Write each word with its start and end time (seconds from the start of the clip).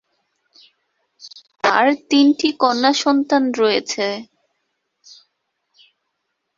তার 1.63 1.85
তিনটি 2.09 2.47
কন্যা 2.61 2.91
সন্তান 3.03 3.43
রয়েছে। 3.59 4.05